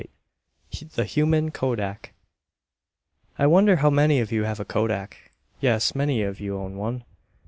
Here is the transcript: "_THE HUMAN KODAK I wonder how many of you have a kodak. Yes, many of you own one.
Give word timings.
"_THE 0.93 1.03
HUMAN 1.05 1.51
KODAK 1.51 2.11
I 3.37 3.45
wonder 3.45 3.75
how 3.75 3.91
many 3.91 4.19
of 4.19 4.31
you 4.31 4.45
have 4.45 4.59
a 4.59 4.65
kodak. 4.65 5.31
Yes, 5.59 5.93
many 5.93 6.23
of 6.23 6.39
you 6.39 6.57
own 6.57 6.75
one. 6.75 7.03